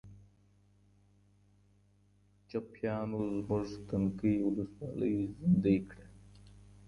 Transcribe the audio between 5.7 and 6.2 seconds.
کړه.